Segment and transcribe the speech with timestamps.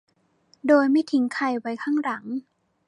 [0.67, 2.23] โดยไม่ทิ้งใครไว้ข้างหลัง